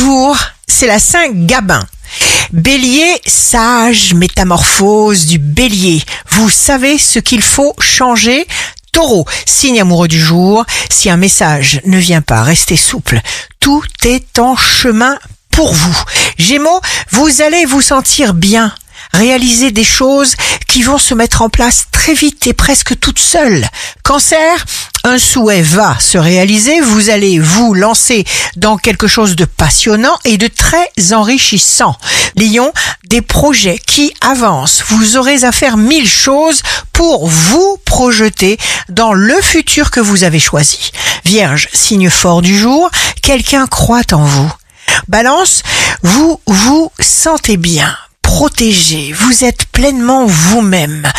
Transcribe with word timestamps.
jour, 0.00 0.34
c'est 0.66 0.86
la 0.86 0.98
Saint-Gabin. 0.98 1.86
Bélier, 2.52 3.20
sage 3.26 4.14
métamorphose 4.14 5.26
du 5.26 5.38
bélier. 5.38 6.02
Vous 6.30 6.48
savez 6.48 6.96
ce 6.96 7.18
qu'il 7.18 7.42
faut 7.42 7.74
changer? 7.78 8.46
Taureau, 8.92 9.26
signe 9.44 9.78
amoureux 9.78 10.08
du 10.08 10.18
jour, 10.18 10.64
si 10.88 11.10
un 11.10 11.18
message 11.18 11.82
ne 11.84 11.98
vient 11.98 12.22
pas, 12.22 12.42
restez 12.42 12.76
souple. 12.76 13.20
Tout 13.60 13.84
est 14.04 14.38
en 14.38 14.56
chemin 14.56 15.18
pour 15.50 15.74
vous. 15.74 16.02
Gémeaux, 16.38 16.80
vous 17.10 17.42
allez 17.42 17.66
vous 17.66 17.82
sentir 17.82 18.32
bien 18.32 18.72
réaliser 19.12 19.70
des 19.70 19.84
choses 19.84 20.34
qui 20.66 20.82
vont 20.82 20.98
se 20.98 21.14
mettre 21.14 21.42
en 21.42 21.48
place 21.48 21.86
très 21.90 22.14
vite 22.14 22.46
et 22.46 22.52
presque 22.52 22.98
toutes 22.98 23.18
seules. 23.18 23.66
Cancer, 24.02 24.64
un 25.04 25.18
souhait 25.18 25.62
va 25.62 25.98
se 25.98 26.18
réaliser, 26.18 26.80
vous 26.80 27.10
allez 27.10 27.38
vous 27.38 27.74
lancer 27.74 28.24
dans 28.56 28.76
quelque 28.76 29.06
chose 29.06 29.36
de 29.36 29.44
passionnant 29.44 30.18
et 30.24 30.36
de 30.36 30.46
très 30.46 31.12
enrichissant. 31.12 31.96
Lion, 32.36 32.72
des 33.08 33.22
projets 33.22 33.78
qui 33.78 34.12
avancent, 34.20 34.84
vous 34.88 35.16
aurez 35.16 35.44
à 35.44 35.52
faire 35.52 35.76
mille 35.76 36.08
choses 36.08 36.62
pour 36.92 37.28
vous 37.28 37.78
projeter 37.84 38.58
dans 38.88 39.12
le 39.12 39.40
futur 39.40 39.90
que 39.90 40.00
vous 40.00 40.24
avez 40.24 40.40
choisi. 40.40 40.92
Vierge, 41.24 41.68
signe 41.72 42.10
fort 42.10 42.42
du 42.42 42.56
jour, 42.56 42.90
quelqu'un 43.22 43.66
croit 43.66 44.12
en 44.12 44.24
vous. 44.24 44.52
Balance, 45.08 45.62
vous 46.02 46.40
vous 46.46 46.90
sentez 46.98 47.56
bien 47.56 47.96
protégé, 48.22 49.12
vous 49.12 49.44
êtes 49.44 49.66
pleinement 49.66 50.24
vous-même. 50.24 51.10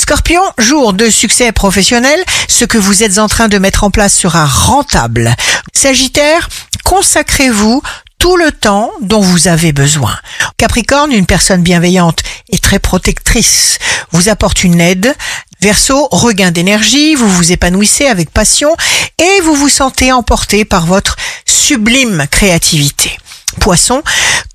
Scorpion, 0.00 0.40
jour 0.56 0.94
de 0.94 1.10
succès 1.10 1.52
professionnel, 1.52 2.18
ce 2.48 2.64
que 2.64 2.78
vous 2.78 3.02
êtes 3.02 3.18
en 3.18 3.28
train 3.28 3.48
de 3.48 3.58
mettre 3.58 3.84
en 3.84 3.90
place 3.90 4.14
sera 4.14 4.46
rentable. 4.46 5.36
Sagittaire, 5.74 6.48
consacrez-vous 6.84 7.82
tout 8.18 8.36
le 8.38 8.50
temps 8.50 8.90
dont 9.02 9.20
vous 9.20 9.46
avez 9.46 9.72
besoin. 9.72 10.16
Capricorne, 10.56 11.12
une 11.12 11.26
personne 11.26 11.62
bienveillante 11.62 12.22
et 12.48 12.58
très 12.58 12.78
protectrice, 12.78 13.78
vous 14.10 14.30
apporte 14.30 14.64
une 14.64 14.80
aide. 14.80 15.14
Verseau, 15.60 16.08
regain 16.10 16.50
d'énergie, 16.50 17.14
vous 17.14 17.28
vous 17.28 17.52
épanouissez 17.52 18.06
avec 18.06 18.30
passion 18.30 18.74
et 19.18 19.42
vous 19.42 19.54
vous 19.54 19.68
sentez 19.68 20.12
emporté 20.12 20.64
par 20.64 20.86
votre 20.86 21.16
sublime 21.44 22.24
créativité. 22.30 23.18
Poisson, 23.58 24.02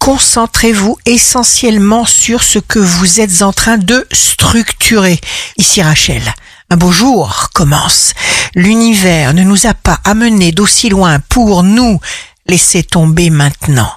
concentrez-vous 0.05 0.99
essentiellement 1.07 2.05
sur 2.05 2.43
ce 2.43 2.59
que 2.59 2.77
vous 2.77 3.21
êtes 3.21 3.41
en 3.41 3.51
train 3.51 3.79
de 3.79 4.07
structurer. 4.11 5.19
Ici 5.57 5.81
Rachel. 5.81 6.21
Un 6.69 6.77
beau 6.77 6.91
jour 6.91 7.49
commence. 7.55 8.13
L'univers 8.53 9.33
ne 9.33 9.41
nous 9.41 9.65
a 9.65 9.73
pas 9.73 9.99
amenés 10.03 10.51
d'aussi 10.51 10.89
loin 10.89 11.19
pour 11.19 11.63
nous 11.63 11.99
laisser 12.45 12.83
tomber 12.83 13.31
maintenant. 13.31 13.91